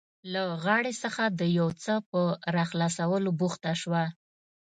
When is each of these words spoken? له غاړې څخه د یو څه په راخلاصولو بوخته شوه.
له 0.33 0.41
غاړې 0.63 0.93
څخه 1.03 1.23
د 1.39 1.41
یو 1.57 1.67
څه 1.83 1.93
په 2.09 2.19
راخلاصولو 2.57 3.29
بوخته 3.39 3.71
شوه. 3.81 4.03